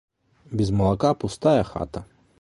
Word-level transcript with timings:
Без 0.61 0.71
малака 0.79 1.13
пустая 1.25 1.63
хата. 1.73 2.03